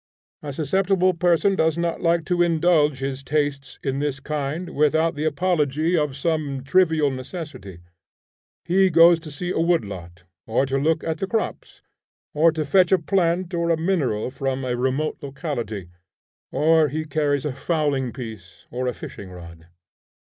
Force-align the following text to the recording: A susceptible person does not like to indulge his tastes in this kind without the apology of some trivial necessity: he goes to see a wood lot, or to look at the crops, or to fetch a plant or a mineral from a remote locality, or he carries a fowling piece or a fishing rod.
A 0.41 0.51
susceptible 0.51 1.13
person 1.13 1.55
does 1.55 1.77
not 1.77 2.01
like 2.01 2.25
to 2.25 2.41
indulge 2.41 3.01
his 3.01 3.21
tastes 3.23 3.77
in 3.83 3.99
this 3.99 4.19
kind 4.19 4.71
without 4.75 5.13
the 5.13 5.25
apology 5.25 5.95
of 5.95 6.15
some 6.17 6.63
trivial 6.63 7.11
necessity: 7.11 7.77
he 8.65 8.89
goes 8.89 9.19
to 9.19 9.29
see 9.29 9.51
a 9.51 9.59
wood 9.59 9.85
lot, 9.85 10.23
or 10.47 10.65
to 10.65 10.79
look 10.79 11.03
at 11.03 11.19
the 11.19 11.27
crops, 11.27 11.83
or 12.33 12.51
to 12.51 12.65
fetch 12.65 12.91
a 12.91 12.97
plant 12.97 13.53
or 13.53 13.69
a 13.69 13.77
mineral 13.77 14.31
from 14.31 14.65
a 14.65 14.75
remote 14.75 15.17
locality, 15.21 15.89
or 16.51 16.87
he 16.87 17.05
carries 17.05 17.45
a 17.45 17.53
fowling 17.53 18.11
piece 18.11 18.65
or 18.71 18.87
a 18.87 18.93
fishing 18.95 19.29
rod. 19.29 19.67